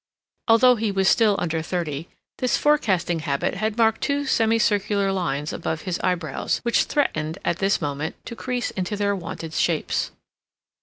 Although 0.47 0.77
he 0.77 0.91
was 0.91 1.07
still 1.07 1.35
under 1.37 1.61
thirty, 1.61 2.09
this 2.39 2.57
forecasting 2.57 3.19
habit 3.19 3.53
had 3.53 3.77
marked 3.77 4.01
two 4.01 4.25
semicircular 4.25 5.11
lines 5.11 5.53
above 5.53 5.81
his 5.81 5.99
eyebrows, 5.99 6.57
which 6.63 6.85
threatened, 6.85 7.37
at 7.45 7.59
this 7.59 7.79
moment, 7.81 8.15
to 8.25 8.35
crease 8.35 8.71
into 8.71 8.95
their 8.97 9.15
wonted 9.15 9.53
shapes. 9.53 10.09